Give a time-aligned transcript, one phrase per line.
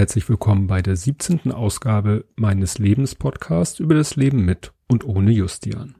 [0.00, 1.52] Herzlich willkommen bei der 17.
[1.52, 5.94] Ausgabe meines Lebens Podcasts über das Leben mit und ohne Justian.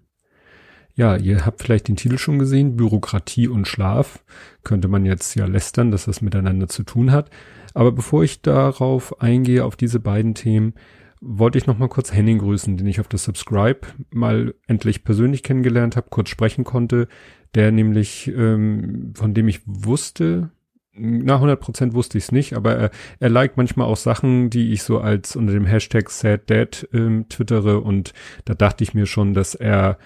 [0.95, 4.25] Ja, ihr habt vielleicht den Titel schon gesehen, Bürokratie und Schlaf.
[4.65, 7.29] Könnte man jetzt ja lästern, dass das miteinander zu tun hat.
[7.75, 10.73] Aber bevor ich darauf eingehe, auf diese beiden Themen,
[11.21, 15.43] wollte ich noch mal kurz Henning grüßen, den ich auf der Subscribe mal endlich persönlich
[15.43, 17.07] kennengelernt habe, kurz sprechen konnte,
[17.55, 20.53] der nämlich, ähm, von dem ich wusste,
[20.93, 22.91] na 100 Prozent wusste ich es nicht, aber er,
[23.21, 27.81] er liked manchmal auch Sachen, die ich so als unter dem Hashtag SadDad ähm, twittere
[27.81, 28.13] und
[28.45, 29.99] da dachte ich mir schon, dass er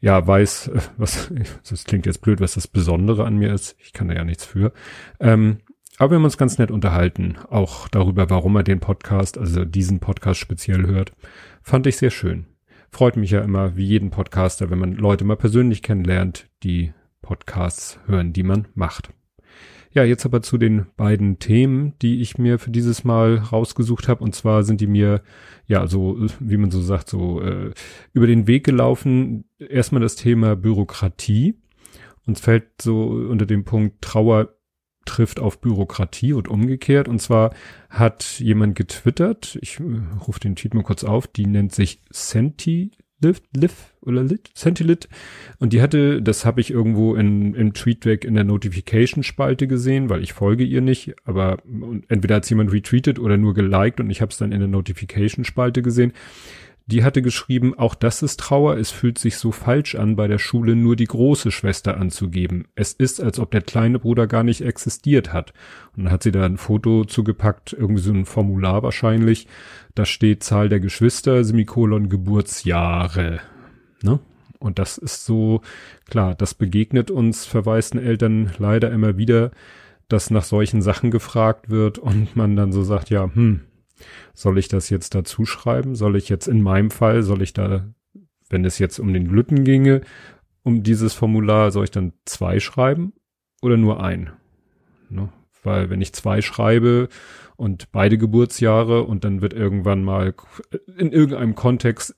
[0.00, 1.32] ja weiß, äh, was,
[1.68, 3.76] das klingt jetzt blöd, was das Besondere an mir ist.
[3.78, 4.72] Ich kann da ja nichts für.
[5.20, 5.58] Ähm,
[5.98, 9.98] aber wir haben uns ganz nett unterhalten, auch darüber, warum er den Podcast, also diesen
[9.98, 11.12] Podcast speziell hört.
[11.62, 12.46] Fand ich sehr schön.
[12.90, 17.98] Freut mich ja immer, wie jeden Podcaster, wenn man Leute mal persönlich kennenlernt, die Podcasts
[18.06, 19.10] hören, die man macht.
[19.96, 24.22] Ja, jetzt aber zu den beiden Themen, die ich mir für dieses Mal rausgesucht habe.
[24.22, 25.22] Und zwar sind die mir,
[25.66, 27.72] ja, so, wie man so sagt, so äh,
[28.12, 29.46] über den Weg gelaufen.
[29.58, 31.54] Erstmal das Thema Bürokratie.
[32.26, 34.54] Uns fällt so unter dem Punkt Trauer
[35.06, 37.08] trifft auf Bürokratie und umgekehrt.
[37.08, 37.54] Und zwar
[37.88, 39.84] hat jemand getwittert, ich äh,
[40.26, 45.08] rufe den Tweet mal kurz auf, die nennt sich Senti Liv, Liv oder Lit, Centilit.
[45.58, 50.22] Und die hatte, das habe ich irgendwo in, im Tweetback in der Notification-Spalte gesehen, weil
[50.22, 51.58] ich folge ihr nicht, aber
[52.08, 55.82] entweder hat jemand retweetet oder nur geliked und ich habe es dann in der Notification-Spalte
[55.82, 56.12] gesehen.
[56.88, 60.38] Die hatte geschrieben, auch das ist Trauer, es fühlt sich so falsch an, bei der
[60.38, 62.68] Schule nur die große Schwester anzugeben.
[62.76, 65.52] Es ist, als ob der kleine Bruder gar nicht existiert hat.
[65.96, 69.48] Und dann hat sie da ein Foto zugepackt, irgendwie so ein Formular wahrscheinlich.
[69.96, 73.40] Da steht Zahl der Geschwister, Semikolon Geburtsjahre.
[74.02, 74.20] Ne?
[74.60, 75.62] Und das ist so,
[76.08, 79.50] klar, das begegnet uns verwaisten Eltern leider immer wieder,
[80.06, 83.62] dass nach solchen Sachen gefragt wird und man dann so sagt, ja, hm,
[84.34, 85.94] soll ich das jetzt dazu schreiben?
[85.94, 87.86] Soll ich jetzt in meinem Fall, soll ich da,
[88.48, 90.02] wenn es jetzt um den Glütten ginge,
[90.62, 93.12] um dieses Formular, soll ich dann zwei schreiben
[93.62, 94.30] oder nur ein?
[95.08, 95.28] Ne?
[95.62, 97.08] Weil wenn ich zwei schreibe
[97.56, 100.34] und beide Geburtsjahre und dann wird irgendwann mal
[100.96, 102.14] in irgendeinem Kontext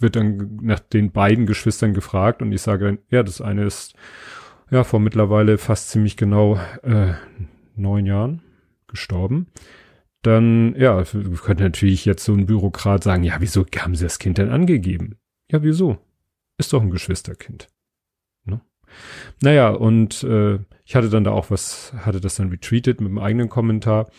[0.00, 3.94] wird dann nach den beiden Geschwistern gefragt und ich sage dann, ja, das eine ist
[4.70, 7.14] ja vor mittlerweile fast ziemlich genau äh,
[7.74, 8.42] neun Jahren
[8.86, 9.48] gestorben
[10.22, 14.38] dann, ja, könnte natürlich jetzt so ein Bürokrat sagen, ja, wieso haben sie das Kind
[14.38, 15.16] denn angegeben?
[15.50, 15.98] Ja, wieso?
[16.58, 17.68] Ist doch ein Geschwisterkind.
[18.44, 18.60] Ne?
[19.40, 23.18] Naja, und äh, ich hatte dann da auch was, hatte das dann retweetet mit einem
[23.18, 24.10] eigenen Kommentar.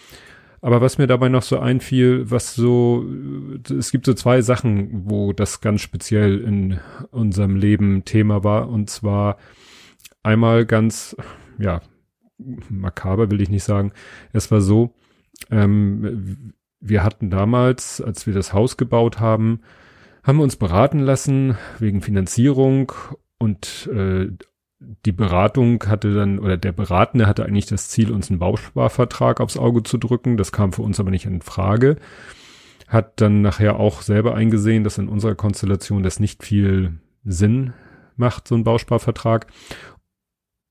[0.62, 3.06] Aber was mir dabei noch so einfiel, was so,
[3.70, 6.80] es gibt so zwei Sachen, wo das ganz speziell in
[7.12, 8.70] unserem Leben Thema war.
[8.70, 9.38] Und zwar
[10.22, 11.16] einmal ganz,
[11.58, 11.82] ja,
[12.70, 13.94] makaber will ich nicht sagen.
[14.34, 14.94] Es war so,
[15.52, 19.62] ähm, wir hatten damals, als wir das Haus gebaut haben,
[20.24, 22.92] haben wir uns beraten lassen wegen Finanzierung
[23.38, 24.28] und äh,
[25.06, 29.58] die Beratung hatte dann, oder der Beratende hatte eigentlich das Ziel, uns einen Bausparvertrag aufs
[29.58, 30.38] Auge zu drücken.
[30.38, 31.98] Das kam für uns aber nicht in Frage.
[32.88, 36.94] Hat dann nachher auch selber eingesehen, dass in unserer Konstellation das nicht viel
[37.26, 37.74] Sinn
[38.16, 39.48] macht, so ein Bausparvertrag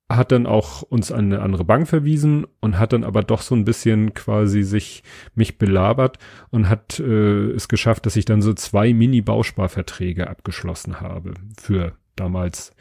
[0.09, 3.55] hat dann auch uns an eine andere Bank verwiesen und hat dann aber doch so
[3.55, 5.03] ein bisschen quasi sich
[5.35, 6.19] mich belabert
[6.51, 12.73] und hat äh, es geschafft, dass ich dann so zwei Mini-Bausparverträge abgeschlossen habe für damals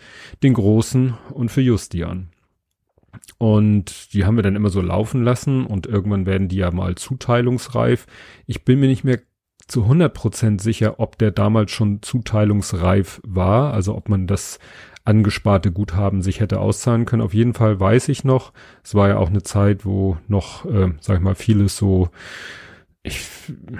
[0.41, 2.29] den Großen und für Justian.
[3.37, 6.95] Und die haben wir dann immer so laufen lassen und irgendwann werden die ja mal
[6.95, 8.05] zuteilungsreif.
[8.45, 9.19] Ich bin mir nicht mehr
[9.67, 14.59] zu 100 Prozent sicher, ob der damals schon zuteilungsreif war, also ob man das
[15.07, 17.21] angesparte Guthaben sich hätte auszahlen können.
[17.21, 18.51] Auf jeden Fall weiß ich noch,
[18.83, 22.09] es war ja auch eine Zeit, wo noch, äh, sag ich mal, vieles so,
[23.03, 23.21] ich,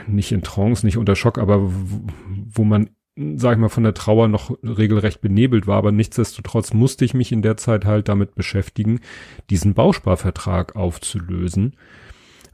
[0.07, 4.29] nicht in Trance, nicht unter Schock, aber wo, man, sag ich mal, von der Trauer
[4.29, 5.77] noch regelrecht benebelt war.
[5.77, 9.01] Aber nichtsdestotrotz musste ich mich in der Zeit halt damit beschäftigen,
[9.49, 11.75] diesen Bausparvertrag aufzulösen,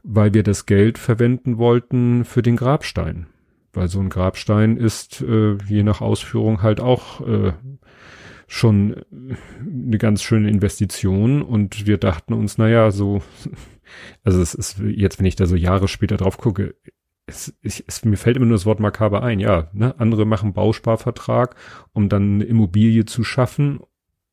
[0.02, 3.26] weil wir das Geld verwenden wollten für den Grabstein.
[3.72, 7.52] Weil so ein Grabstein ist äh, je nach Ausführung halt auch äh,
[8.46, 9.04] schon
[9.60, 13.22] eine ganz schöne Investition und wir dachten uns, naja, so,
[14.24, 16.74] also es ist jetzt, wenn ich da so Jahre später drauf gucke,
[17.26, 19.98] es, ich, es, mir fällt immer nur das Wort makaber ein, ja, ne?
[19.98, 21.56] andere machen Bausparvertrag,
[21.92, 23.80] um dann eine Immobilie zu schaffen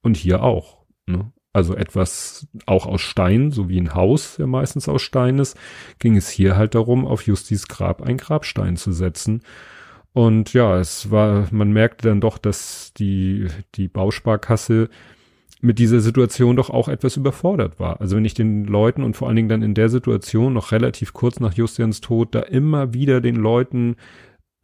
[0.01, 1.31] und hier auch, ne?
[1.53, 5.57] Also etwas auch aus Stein, so wie ein Haus ja meistens aus Stein ist,
[5.99, 9.41] ging es hier halt darum, auf Justis Grab ein Grabstein zu setzen
[10.13, 14.89] und ja, es war, man merkte dann doch, dass die, die Bausparkasse
[15.61, 18.01] mit dieser Situation doch auch etwas überfordert war.
[18.01, 21.13] Also wenn ich den Leuten und vor allen Dingen dann in der Situation noch relativ
[21.13, 23.95] kurz nach Justians Tod da immer wieder den Leuten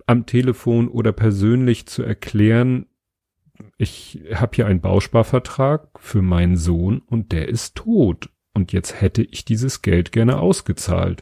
[0.08, 2.88] am Telefon oder persönlich zu erklären,
[3.78, 8.30] ich habe hier einen Bausparvertrag für meinen Sohn und der ist tot.
[8.54, 11.22] Und jetzt hätte ich dieses Geld gerne ausgezahlt.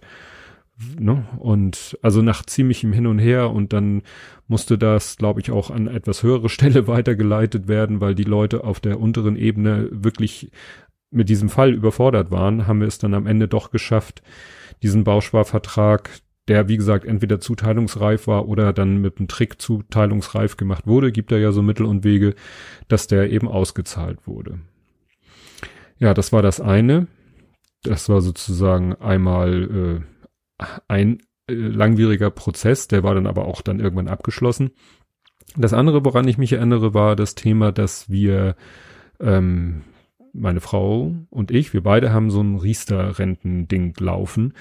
[1.00, 1.25] Ne?
[1.38, 4.01] Und also nach ziemlichem Hin und Her und dann
[4.48, 8.80] musste das, glaube ich, auch an etwas höhere Stelle weitergeleitet werden, weil die Leute auf
[8.80, 10.51] der unteren Ebene wirklich
[11.12, 14.22] mit diesem Fall überfordert waren, haben wir es dann am Ende doch geschafft,
[14.83, 16.10] diesen Bausparvertrag,
[16.50, 21.31] der wie gesagt entweder zuteilungsreif war oder dann mit einem Trick zuteilungsreif gemacht wurde, gibt
[21.31, 22.36] er ja so Mittel und Wege,
[22.89, 24.60] dass der eben ausgezahlt wurde.
[25.98, 27.07] Ja, das war das eine.
[27.83, 30.15] Das war sozusagen einmal äh,
[30.88, 34.72] ein äh, langwieriger Prozess, der war dann aber auch dann irgendwann abgeschlossen.
[35.56, 38.56] Das andere, woran ich mich erinnere, war das Thema, dass wir,
[39.19, 39.84] ähm,
[40.34, 44.54] meine Frau und ich, wir beide haben so ein Riester-Rentending laufen,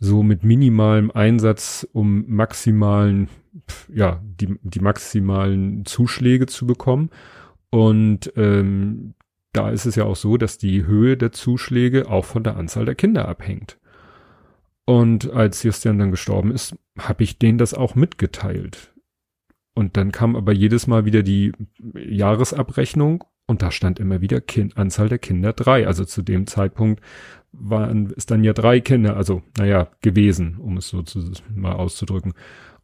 [0.00, 3.28] so mit minimalem Einsatz, um maximalen,
[3.92, 7.10] ja, die, die maximalen Zuschläge zu bekommen.
[7.70, 9.14] Und ähm,
[9.52, 12.84] da ist es ja auch so, dass die Höhe der Zuschläge auch von der Anzahl
[12.84, 13.78] der Kinder abhängt.
[14.84, 18.92] Und als Justian dann gestorben ist, habe ich denen das auch mitgeteilt.
[19.74, 21.52] Und dann kam aber jedes Mal wieder die
[21.94, 25.86] Jahresabrechnung und da stand immer wieder kind, Anzahl der Kinder drei.
[25.86, 27.02] Also zu dem Zeitpunkt
[27.52, 32.34] waren es dann ja drei Kinder, also naja, gewesen, um es so zu, mal auszudrücken.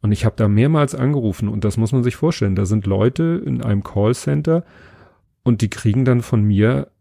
[0.01, 2.55] Und ich habe da mehrmals angerufen und das muss man sich vorstellen.
[2.55, 4.63] Da sind Leute in einem Callcenter
[5.43, 6.91] und die kriegen dann von mir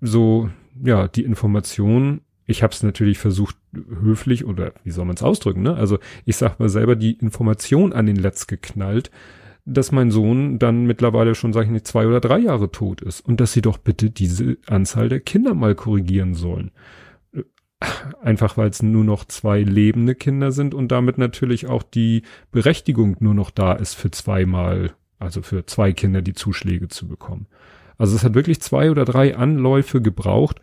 [0.00, 0.50] so,
[0.82, 2.22] ja, die Information.
[2.52, 5.74] Ich habe es natürlich versucht, höflich oder wie soll man es ausdrücken, ne?
[5.74, 9.10] Also ich sag mal selber die Information an den Letz geknallt,
[9.64, 13.20] dass mein Sohn dann mittlerweile schon, sag ich nicht, zwei oder drei Jahre tot ist
[13.20, 16.70] und dass sie doch bitte diese Anzahl der Kinder mal korrigieren sollen.
[18.20, 22.22] Einfach weil es nur noch zwei lebende Kinder sind und damit natürlich auch die
[22.52, 27.46] Berechtigung nur noch da ist für zweimal also für zwei Kinder die Zuschläge zu bekommen.
[27.96, 30.60] Also es hat wirklich zwei oder drei Anläufe gebraucht,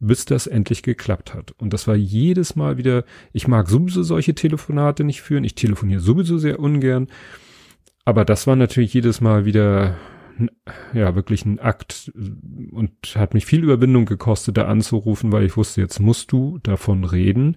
[0.00, 1.52] bis das endlich geklappt hat.
[1.58, 6.00] Und das war jedes Mal wieder, ich mag sowieso solche Telefonate nicht führen, ich telefoniere
[6.00, 7.08] sowieso sehr ungern,
[8.04, 9.96] aber das war natürlich jedes Mal wieder,
[10.94, 12.12] ja, wirklich ein Akt
[12.70, 17.04] und hat mich viel Überwindung gekostet, da anzurufen, weil ich wusste, jetzt musst du davon
[17.04, 17.56] reden,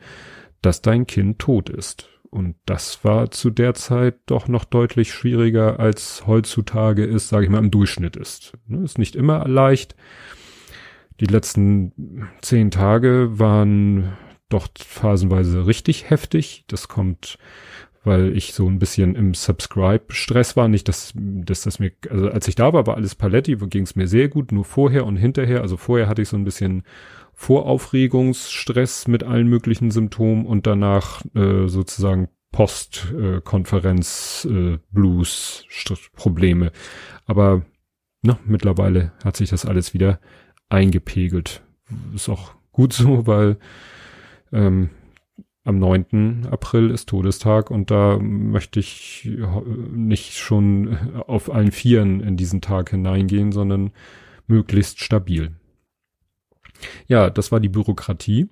[0.62, 2.10] dass dein Kind tot ist.
[2.30, 7.52] Und das war zu der Zeit doch noch deutlich schwieriger, als heutzutage ist, sage ich
[7.52, 8.54] mal, im Durchschnitt ist.
[8.68, 9.96] Ne, ist nicht immer leicht.
[11.22, 11.92] Die letzten
[12.42, 14.14] zehn Tage waren
[14.50, 16.66] doch phasenweise richtig heftig.
[16.68, 17.38] Das kommt,
[18.04, 20.68] weil ich so ein bisschen im Subscribe-Stress war.
[20.68, 23.96] Nicht, dass, dass das mir, also als ich da war, war alles Paletti, ging es
[23.96, 25.62] mir sehr gut, nur vorher und hinterher.
[25.62, 26.82] Also vorher hatte ich so ein bisschen
[27.34, 34.80] Voraufregungsstress mit allen möglichen Symptomen und danach äh, sozusagen Postkonferenz äh.
[37.26, 37.62] Aber
[38.24, 40.20] ne, mittlerweile hat sich das alles wieder
[40.72, 41.62] eingepegelt.
[42.16, 43.58] Ist auch gut so, weil
[44.52, 44.90] ähm,
[45.64, 46.48] am 9.
[46.50, 49.30] April ist Todestag und da möchte ich
[49.92, 50.98] nicht schon
[51.28, 53.92] auf allen Vieren in diesen Tag hineingehen, sondern
[54.48, 55.52] möglichst stabil.
[57.08, 58.50] Ja, das war die Bürokratie.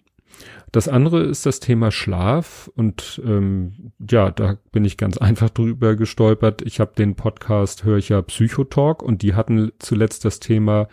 [0.72, 5.96] Das andere ist das Thema Schlaf und ähm, ja, da bin ich ganz einfach drüber
[5.96, 6.62] gestolpert.
[6.62, 10.88] Ich habe den Podcast ja Psychotalk und die hatten zuletzt das Thema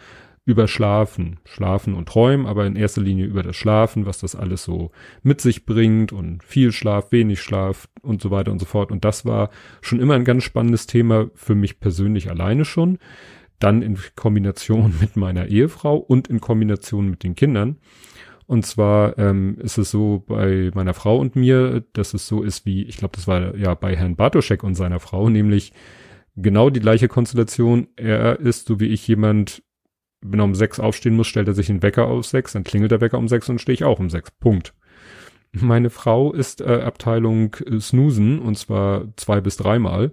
[0.47, 4.62] über Schlafen, Schlafen und Träumen, aber in erster Linie über das Schlafen, was das alles
[4.62, 8.93] so mit sich bringt und viel Schlaf, wenig Schlaf und so weiter und so fort.
[8.93, 9.50] Und das war
[9.83, 12.99] schon immer ein ganz spannendes Thema für mich persönlich alleine schon
[13.59, 17.76] dann in Kombination mit meiner Ehefrau und in Kombination mit den Kindern.
[18.47, 22.65] Und zwar ähm, ist es so bei meiner Frau und mir, dass es so ist
[22.65, 25.73] wie, ich glaube, das war ja bei Herrn Bartoschek und seiner Frau, nämlich
[26.37, 27.88] genau die gleiche Konstellation.
[27.97, 29.65] Er ist so wie ich jemand,
[30.30, 32.92] wenn er um sechs aufstehen muss, stellt er sich den Wecker auf sechs, dann klingelt
[32.92, 34.30] der Wecker um sechs und stehe ich auch um sechs.
[34.30, 34.75] Punkt.
[35.52, 40.12] Meine Frau ist äh, Abteilung äh, Snoosen und zwar zwei bis dreimal.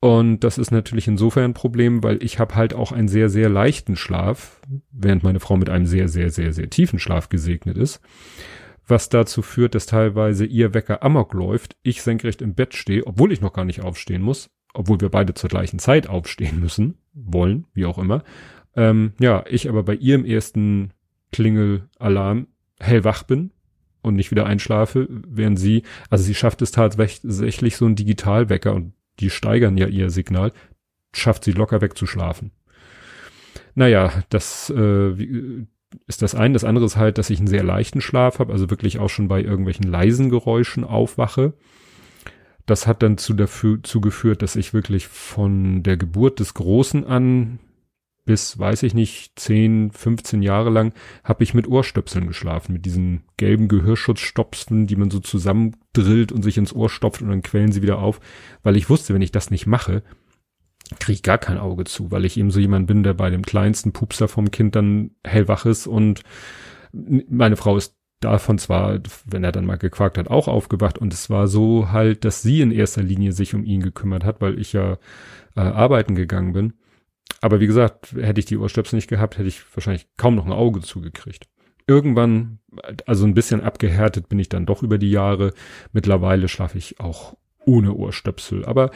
[0.00, 3.48] Und das ist natürlich insofern ein Problem, weil ich habe halt auch einen sehr, sehr
[3.48, 4.60] leichten Schlaf,
[4.92, 8.00] während meine Frau mit einem sehr, sehr, sehr, sehr tiefen Schlaf gesegnet ist.
[8.86, 13.32] Was dazu führt, dass teilweise ihr Wecker amok läuft, ich senkrecht im Bett stehe, obwohl
[13.32, 17.66] ich noch gar nicht aufstehen muss, obwohl wir beide zur gleichen Zeit aufstehen müssen, wollen,
[17.74, 18.22] wie auch immer.
[18.78, 20.92] Ähm, ja, ich aber bei ihrem ersten
[21.32, 22.46] Klingelalarm
[22.78, 23.50] hellwach bin
[24.02, 28.92] und nicht wieder einschlafe, während sie, also sie schafft es tatsächlich so ein Digitalwecker und
[29.18, 30.52] die steigern ja ihr Signal,
[31.12, 32.52] schafft sie locker wegzuschlafen.
[33.74, 35.10] Naja, das äh,
[36.06, 36.54] ist das eine.
[36.54, 39.26] Das andere ist halt, dass ich einen sehr leichten Schlaf habe, also wirklich auch schon
[39.26, 41.54] bei irgendwelchen leisen Geräuschen aufwache.
[42.64, 47.58] Das hat dann zu dafür zugeführt, dass ich wirklich von der Geburt des Großen an
[48.28, 50.92] bis, weiß ich nicht, 10, 15 Jahre lang
[51.24, 56.58] habe ich mit Ohrstöpseln geschlafen, mit diesen gelben Gehörschutzstopfen, die man so zusammendrillt und sich
[56.58, 58.20] ins Ohr stopft und dann quellen sie wieder auf,
[58.62, 60.02] weil ich wusste, wenn ich das nicht mache,
[61.00, 63.40] kriege ich gar kein Auge zu, weil ich eben so jemand bin, der bei dem
[63.40, 66.20] kleinsten Pupser vom Kind dann hellwach ist und
[66.92, 71.30] meine Frau ist davon zwar, wenn er dann mal gequakt hat, auch aufgewacht und es
[71.30, 74.74] war so halt, dass sie in erster Linie sich um ihn gekümmert hat, weil ich
[74.74, 74.98] ja
[75.56, 76.74] äh, arbeiten gegangen bin
[77.40, 80.52] aber wie gesagt, hätte ich die Ohrstöpsel nicht gehabt, hätte ich wahrscheinlich kaum noch ein
[80.52, 81.48] Auge zugekriegt.
[81.86, 82.58] Irgendwann,
[83.06, 85.54] also ein bisschen abgehärtet bin ich dann doch über die Jahre.
[85.92, 88.64] Mittlerweile schlafe ich auch ohne Ohrstöpsel.
[88.64, 88.90] Aber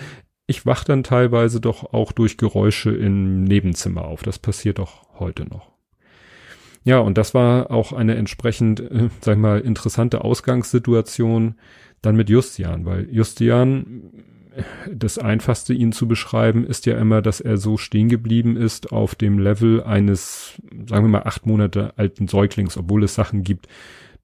[0.47, 4.23] ich wach dann teilweise doch auch durch Geräusche im Nebenzimmer auf.
[4.23, 5.73] Das passiert doch heute noch.
[6.85, 11.55] Ja, und das war auch eine entsprechend, äh, sag ich mal, interessante Ausgangssituation
[12.03, 14.03] dann mit Justian, weil Justian
[14.91, 19.15] das einfachste, ihn zu beschreiben, ist ja immer, dass er so stehen geblieben ist auf
[19.15, 23.69] dem Level eines, sagen wir mal, acht Monate alten Säuglings, obwohl es Sachen gibt,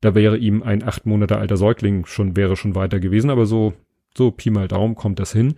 [0.01, 3.75] da wäre ihm ein acht Monate alter Säugling schon, wäre schon weiter gewesen, aber so,
[4.17, 5.55] so Pi mal Daumen kommt das hin.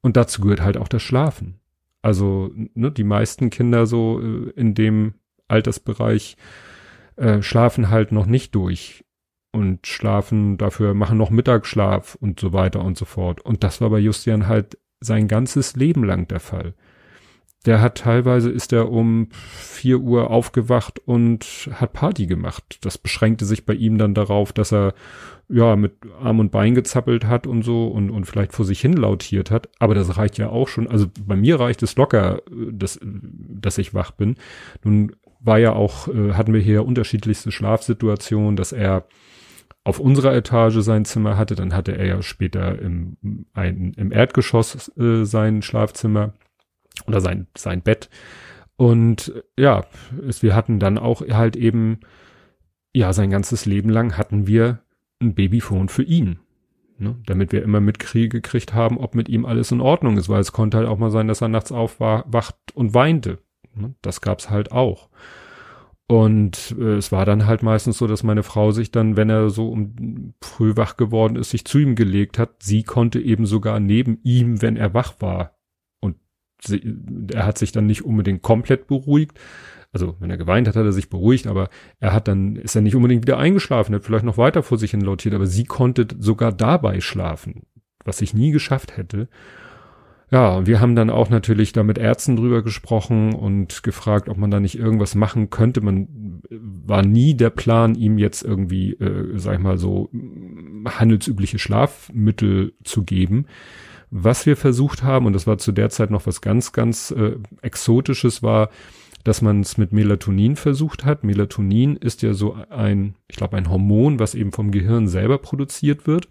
[0.00, 1.60] Und dazu gehört halt auch das Schlafen.
[2.02, 5.14] Also, ne, die meisten Kinder so äh, in dem
[5.48, 6.36] Altersbereich
[7.16, 9.03] äh, schlafen halt noch nicht durch
[9.54, 13.40] und schlafen dafür, machen noch Mittagsschlaf und so weiter und so fort.
[13.40, 16.74] Und das war bei Justian halt sein ganzes Leben lang der Fall.
[17.66, 22.78] Der hat teilweise ist er um vier Uhr aufgewacht und hat Party gemacht.
[22.82, 24.92] Das beschränkte sich bei ihm dann darauf, dass er
[25.48, 28.94] ja mit Arm und Bein gezappelt hat und so und, und vielleicht vor sich hin
[28.94, 29.70] lautiert hat.
[29.78, 30.88] Aber das reicht ja auch schon.
[30.88, 34.36] Also bei mir reicht es locker, dass, dass ich wach bin.
[34.82, 39.06] Nun war ja auch, äh, hatten wir hier unterschiedlichste Schlafsituationen, dass er
[39.84, 41.54] auf unserer Etage sein Zimmer hatte.
[41.54, 43.16] Dann hatte er ja später im,
[43.52, 46.32] ein, im Erdgeschoss äh, sein Schlafzimmer
[47.06, 48.08] oder sein, sein Bett.
[48.76, 49.84] Und ja,
[50.26, 52.00] es, wir hatten dann auch halt eben,
[52.92, 54.80] ja, sein ganzes Leben lang hatten wir
[55.20, 56.38] ein Babyphone für ihn.
[56.96, 60.52] Ne, damit wir immer mitgekriegt haben, ob mit ihm alles in Ordnung ist, weil es
[60.52, 63.40] konnte halt auch mal sein, dass er nachts aufwacht und weinte.
[63.74, 65.08] Ne, das gab's halt auch.
[66.06, 69.48] Und äh, es war dann halt meistens so, dass meine Frau sich dann, wenn er
[69.48, 72.62] so um früh wach geworden ist, sich zu ihm gelegt hat.
[72.62, 75.56] Sie konnte eben sogar neben ihm, wenn er wach war.
[76.00, 76.16] Und
[76.62, 76.82] sie,
[77.32, 79.38] er hat sich dann nicht unbedingt komplett beruhigt.
[79.92, 81.70] Also, wenn er geweint hat, hat er sich beruhigt, aber
[82.00, 84.90] er hat dann, ist er nicht unbedingt wieder eingeschlafen, hat vielleicht noch weiter vor sich
[84.90, 87.62] hin lautiert, aber sie konnte sogar dabei schlafen,
[88.04, 89.28] was ich nie geschafft hätte.
[90.34, 94.50] Ja, wir haben dann auch natürlich da mit Ärzten drüber gesprochen und gefragt, ob man
[94.50, 95.80] da nicht irgendwas machen könnte.
[95.80, 100.10] Man äh, war nie der Plan, ihm jetzt irgendwie, äh, sag ich mal so,
[100.84, 103.46] handelsübliche Schlafmittel zu geben.
[104.10, 107.36] Was wir versucht haben, und das war zu der Zeit noch was ganz, ganz äh,
[107.62, 108.70] Exotisches, war,
[109.22, 111.22] dass man es mit Melatonin versucht hat.
[111.22, 116.08] Melatonin ist ja so ein, ich glaube, ein Hormon, was eben vom Gehirn selber produziert
[116.08, 116.26] wird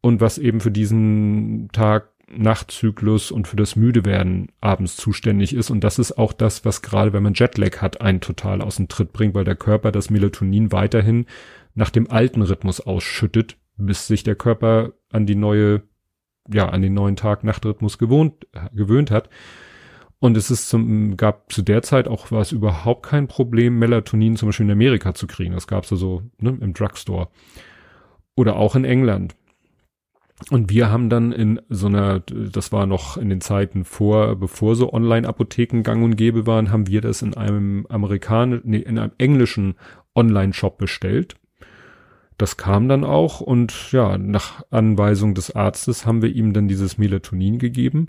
[0.00, 5.70] und was eben für diesen Tag Nachtzyklus und für das Müdewerden abends zuständig ist.
[5.70, 8.88] Und das ist auch das, was gerade, wenn man Jetlag hat, einen total aus dem
[8.88, 11.26] Tritt bringt, weil der Körper das Melatonin weiterhin
[11.74, 15.82] nach dem alten Rhythmus ausschüttet, bis sich der Körper an die neue,
[16.48, 19.28] ja, an den neuen Tag-Nacht-Rhythmus gewohnt, gewöhnt hat.
[20.18, 24.36] Und es ist zum, gab zu der Zeit auch war es überhaupt kein Problem, Melatonin
[24.36, 25.52] zum Beispiel in Amerika zu kriegen.
[25.52, 27.28] Das gab es also ne, im Drugstore.
[28.34, 29.36] Oder auch in England.
[30.50, 34.76] Und wir haben dann in so einer, das war noch in den Zeiten vor, bevor
[34.76, 39.12] so Online-Apotheken gang und gäbe waren, haben wir das in einem amerikanischen, nee, in einem
[39.18, 39.76] englischen
[40.14, 41.36] Online-Shop bestellt.
[42.38, 46.98] Das kam dann auch und ja, nach Anweisung des Arztes haben wir ihm dann dieses
[46.98, 48.08] Melatonin gegeben,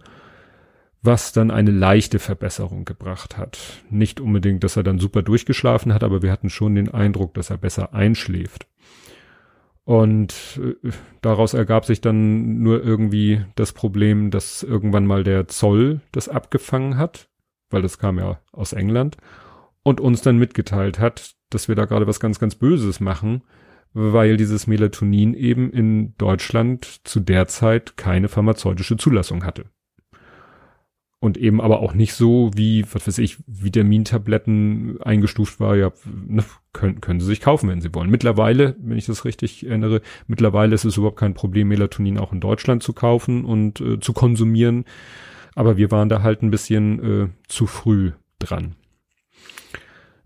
[1.02, 3.58] was dann eine leichte Verbesserung gebracht hat.
[3.90, 7.50] Nicht unbedingt, dass er dann super durchgeschlafen hat, aber wir hatten schon den Eindruck, dass
[7.50, 8.68] er besser einschläft.
[9.88, 10.90] Und äh,
[11.22, 16.98] daraus ergab sich dann nur irgendwie das Problem, dass irgendwann mal der Zoll das abgefangen
[16.98, 17.30] hat,
[17.70, 19.16] weil das kam ja aus England,
[19.84, 23.44] und uns dann mitgeteilt hat, dass wir da gerade was ganz, ganz Böses machen,
[23.94, 29.70] weil dieses Melatonin eben in Deutschland zu der Zeit keine pharmazeutische Zulassung hatte
[31.20, 36.44] und eben aber auch nicht so wie, was weiß ich, Vitamintabletten eingestuft war, ja, ne,
[36.74, 38.12] können, können sie sich kaufen, wenn sie wollen.
[38.12, 42.40] Mittlerweile, wenn ich das richtig erinnere, mittlerweile ist es überhaupt kein Problem, Melatonin auch in
[42.40, 44.86] Deutschland zu kaufen und äh, zu konsumieren.
[45.56, 48.76] Aber wir waren da halt ein bisschen äh, zu früh dran.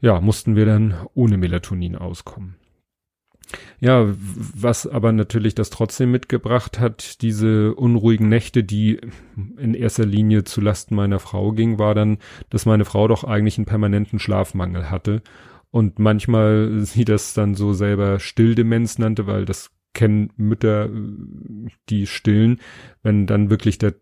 [0.01, 2.55] ja, mussten wir dann ohne Melatonin auskommen.
[3.79, 8.99] Ja, was aber natürlich das trotzdem mitgebracht hat, diese unruhigen Nächte, die
[9.57, 12.17] in erster Linie zu Lasten meiner Frau ging, war dann,
[12.49, 15.21] dass meine Frau doch eigentlich einen permanenten Schlafmangel hatte.
[15.71, 20.89] Und manchmal sie das dann so selber Stilldemenz nannte, weil das kennen Mütter,
[21.89, 22.59] die stillen,
[23.03, 23.95] wenn dann wirklich der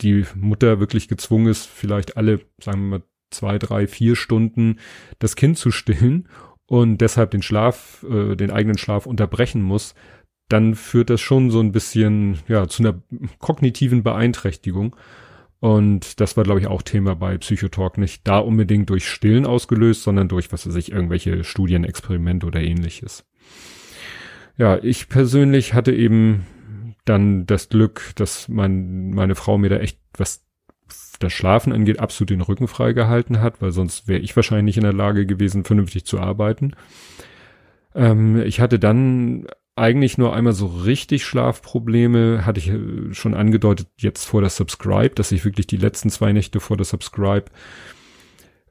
[0.00, 4.78] die Mutter wirklich gezwungen ist, vielleicht alle, sagen wir mal, zwei, drei, vier Stunden
[5.18, 6.28] das Kind zu stillen
[6.70, 9.96] und deshalb den Schlaf, äh, den eigenen Schlaf unterbrechen muss,
[10.48, 13.02] dann führt das schon so ein bisschen, ja, zu einer
[13.40, 14.94] kognitiven Beeinträchtigung.
[15.58, 17.98] Und das war, glaube ich, auch Thema bei Psychotalk.
[17.98, 23.26] Nicht da unbedingt durch Stillen ausgelöst, sondern durch, was weiß ich, irgendwelche Studienexperimente oder ähnliches.
[24.56, 26.46] Ja, ich persönlich hatte eben
[27.04, 30.46] dann das Glück, dass mein, meine Frau mir da echt was
[31.20, 34.84] das Schlafen angeht, absolut den Rücken freigehalten hat, weil sonst wäre ich wahrscheinlich nicht in
[34.84, 36.72] der Lage gewesen, vernünftig zu arbeiten.
[37.94, 39.46] Ähm, ich hatte dann
[39.76, 45.14] eigentlich nur einmal so richtig Schlafprobleme, hatte ich äh, schon angedeutet jetzt vor der Subscribe,
[45.14, 47.46] dass ich wirklich die letzten zwei Nächte vor der Subscribe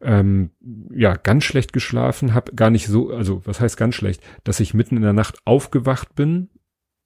[0.01, 0.51] ähm,
[0.93, 4.73] ja ganz schlecht geschlafen habe, gar nicht so, also was heißt ganz schlecht, dass ich
[4.73, 6.49] mitten in der Nacht aufgewacht bin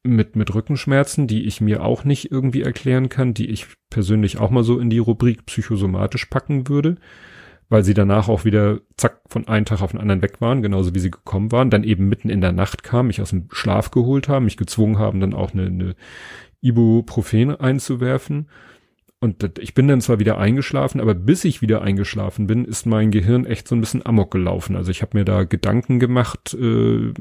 [0.04, 4.50] mit, mit Rückenschmerzen, die ich mir auch nicht irgendwie erklären kann, die ich persönlich auch
[4.50, 6.98] mal so in die Rubrik psychosomatisch packen würde,
[7.70, 10.94] weil sie danach auch wieder zack von einem Tag auf den anderen weg waren, genauso
[10.94, 13.92] wie sie gekommen waren, dann eben mitten in der Nacht kamen, mich aus dem Schlaf
[13.92, 15.96] geholt haben, mich gezwungen haben, dann auch eine, eine
[16.62, 18.48] Ibuprofen einzuwerfen.
[19.20, 23.10] Und ich bin dann zwar wieder eingeschlafen, aber bis ich wieder eingeschlafen bin, ist mein
[23.10, 24.76] Gehirn echt so ein bisschen amok gelaufen.
[24.76, 27.14] Also ich habe mir da Gedanken gemacht, äh,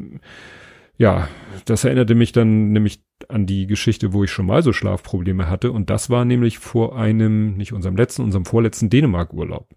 [1.02, 1.28] ja,
[1.64, 5.72] das erinnerte mich dann nämlich an die Geschichte, wo ich schon mal so Schlafprobleme hatte.
[5.72, 9.68] Und das war nämlich vor einem, nicht unserem letzten, unserem vorletzten Dänemark-Urlaub.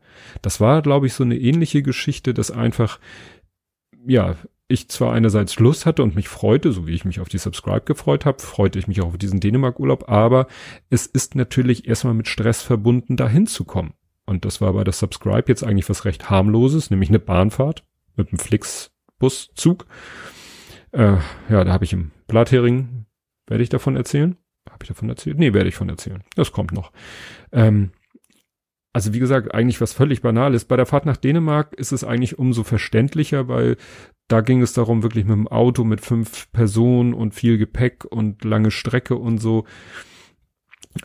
[0.43, 2.99] Das war, glaube ich, so eine ähnliche Geschichte, dass einfach,
[4.05, 4.35] ja,
[4.67, 7.85] ich zwar einerseits Lust hatte und mich freute, so wie ich mich auf die Subscribe
[7.85, 10.45] gefreut habe, freute ich mich auch auf diesen Dänemark-Urlaub, aber
[10.91, 13.93] es ist natürlich erstmal mit Stress verbunden, da hinzukommen.
[14.27, 17.83] Und das war bei der Subscribe jetzt eigentlich was recht harmloses, nämlich eine Bahnfahrt
[18.15, 19.88] mit einem Flixbuszug.
[20.95, 21.17] Äh,
[21.49, 23.05] ja, da habe ich im Blathering,
[23.47, 24.38] werde ich davon erzählen?
[24.69, 25.38] Habe ich davon erzählt?
[25.38, 26.23] Nee, werde ich von erzählen.
[26.36, 26.91] Das kommt noch.
[27.51, 27.91] Ähm,
[28.93, 30.63] also wie gesagt, eigentlich was völlig Banales.
[30.63, 33.75] Bei der Fahrt nach Dänemark ist es eigentlich umso verständlicher, weil
[34.29, 38.45] da ging es darum, wirklich mit dem Auto mit fünf Personen und viel Gepäck und
[38.45, 39.65] lange Strecke und so.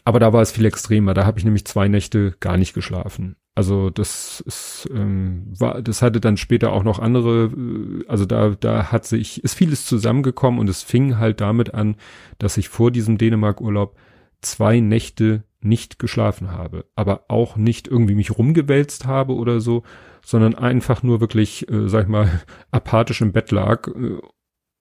[0.04, 1.14] Aber da war es viel extremer.
[1.14, 3.36] Da habe ich nämlich zwei Nächte gar nicht geschlafen.
[3.60, 8.56] Also das ist, ähm, war, das hatte dann später auch noch andere, äh, also da,
[8.58, 11.96] da hat sich, ist vieles zusammengekommen und es fing halt damit an,
[12.38, 13.98] dass ich vor diesem Dänemark-Urlaub
[14.40, 19.82] zwei Nächte nicht geschlafen habe, aber auch nicht irgendwie mich rumgewälzt habe oder so,
[20.24, 24.20] sondern einfach nur wirklich, äh, sag ich mal, apathisch im Bett lag äh,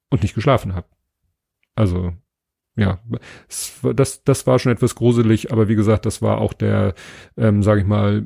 [0.09, 0.87] und nicht geschlafen habe.
[1.75, 2.13] Also
[2.79, 2.99] ja,
[3.93, 6.93] das, das war schon etwas gruselig, aber wie gesagt, das war auch der,
[7.37, 8.25] ähm, sage ich mal,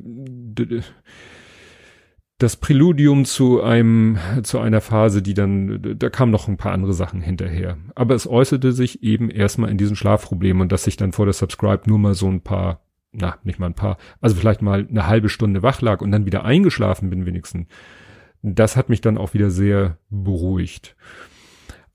[2.38, 6.92] das Präludium zu einem, zu einer Phase, die dann, da kamen noch ein paar andere
[6.92, 7.78] Sachen hinterher.
[7.94, 11.32] Aber es äußerte sich eben erstmal in diesen Schlafproblemen und dass ich dann vor der
[11.32, 15.06] Subscribe nur mal so ein paar, na, nicht mal ein paar, also vielleicht mal eine
[15.06, 17.68] halbe Stunde wach lag und dann wieder eingeschlafen bin wenigstens.
[18.42, 20.96] Das hat mich dann auch wieder sehr beruhigt.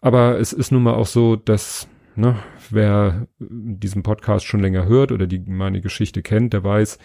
[0.01, 1.87] Aber es ist nun mal auch so, dass
[2.19, 2.35] Ne?
[2.69, 6.99] Wer diesen Podcast schon länger hört oder die meine Geschichte kennt, der weiß,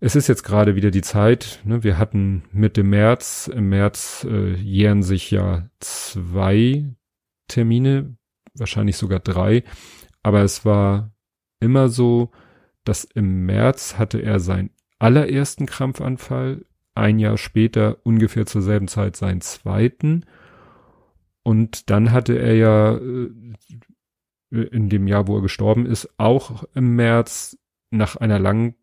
[0.00, 1.60] es ist jetzt gerade wieder die Zeit.
[1.64, 1.84] Ne?
[1.84, 6.84] Wir hatten Mitte März, im März äh, jähren sich ja zwei
[7.46, 8.16] Termine,
[8.54, 9.62] wahrscheinlich sogar drei.
[10.24, 11.12] Aber es war
[11.60, 12.32] immer so,
[12.82, 19.14] dass im März hatte er seinen allerersten Krampfanfall, ein Jahr später ungefähr zur selben Zeit
[19.14, 20.24] seinen zweiten.
[21.44, 23.30] Und dann hatte er ja äh,
[24.50, 27.56] in dem Jahr, wo er gestorben ist, auch im März
[27.90, 28.74] nach einer langen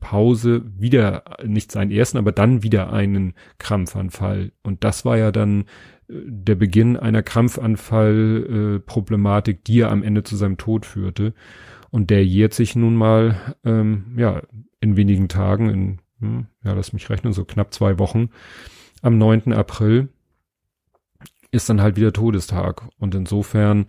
[0.00, 4.50] Pause wieder, nicht seinen ersten, aber dann wieder einen Krampfanfall.
[4.62, 5.66] Und das war ja dann
[6.08, 11.34] äh, der Beginn einer Krampfanfall-Problematik, äh, die er am Ende zu seinem Tod führte.
[11.90, 14.42] Und der jährt sich nun mal, ähm, ja,
[14.80, 18.30] in wenigen Tagen, in, hm, ja, lass mich rechnen, so knapp zwei Wochen,
[19.02, 19.52] am 9.
[19.52, 20.08] April
[21.52, 22.88] ist dann halt wieder Todestag.
[22.98, 23.86] Und insofern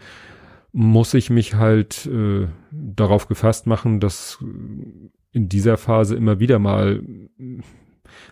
[0.73, 4.43] muss ich mich halt äh, darauf gefasst machen, dass
[5.31, 7.01] in dieser Phase immer wieder mal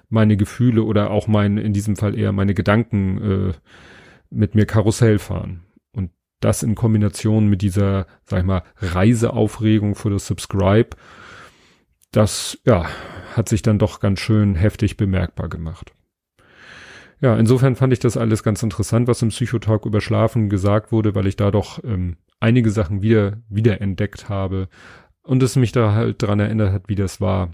[0.09, 3.53] meine Gefühle oder auch mein, in diesem Fall eher meine Gedanken äh,
[4.29, 5.63] mit mir Karussell fahren.
[5.91, 10.89] Und das in Kombination mit dieser, sag ich mal, Reiseaufregung für das Subscribe,
[12.11, 12.87] das, ja,
[13.35, 15.93] hat sich dann doch ganz schön heftig bemerkbar gemacht.
[17.21, 21.15] Ja, insofern fand ich das alles ganz interessant, was im Psychotalk über Schlafen gesagt wurde,
[21.15, 24.69] weil ich da doch ähm, einige Sachen wieder, wieder entdeckt habe
[25.23, 27.51] und es mich da halt dran erinnert hat, wie das war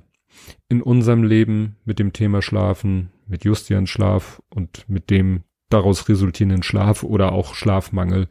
[0.69, 6.63] in unserem Leben mit dem Thema Schlafen, mit Justians Schlaf und mit dem daraus resultierenden
[6.63, 8.27] Schlaf oder auch Schlafmangel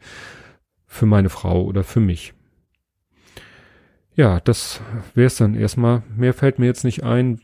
[0.87, 2.33] für meine Frau oder für mich.
[4.15, 4.81] Ja, das
[5.13, 6.03] wäre es dann erstmal.
[6.15, 7.41] Mehr fällt mir jetzt nicht ein.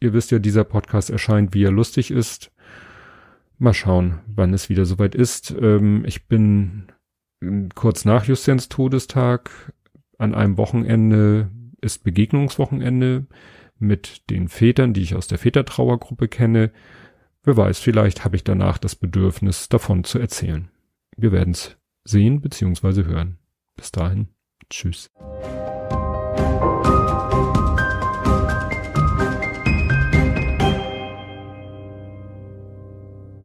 [0.00, 2.50] Ihr wisst ja, dieser Podcast erscheint, wie er lustig ist.
[3.58, 5.54] Mal schauen, wann es wieder soweit ist.
[5.60, 6.86] Ähm, ich bin
[7.74, 9.72] kurz nach Justians Todestag
[10.18, 13.26] an einem Wochenende ist Begegnungswochenende
[13.78, 16.72] mit den Vätern, die ich aus der Vätertrauergruppe kenne.
[17.42, 20.70] Wer weiß, vielleicht habe ich danach das Bedürfnis, davon zu erzählen.
[21.16, 23.04] Wir werden es sehen bzw.
[23.04, 23.38] hören.
[23.76, 24.28] Bis dahin,
[24.70, 25.10] tschüss.